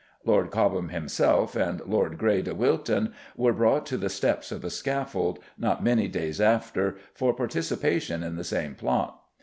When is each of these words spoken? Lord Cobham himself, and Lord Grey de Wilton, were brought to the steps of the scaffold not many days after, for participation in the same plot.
Lord 0.25 0.49
Cobham 0.49 0.89
himself, 0.89 1.55
and 1.55 1.79
Lord 1.81 2.17
Grey 2.17 2.41
de 2.41 2.55
Wilton, 2.55 3.13
were 3.37 3.53
brought 3.53 3.85
to 3.85 3.97
the 3.97 4.09
steps 4.09 4.51
of 4.51 4.63
the 4.63 4.71
scaffold 4.71 5.37
not 5.59 5.83
many 5.83 6.07
days 6.07 6.41
after, 6.41 6.97
for 7.13 7.35
participation 7.35 8.23
in 8.23 8.35
the 8.35 8.43
same 8.43 8.73
plot. 8.73 9.21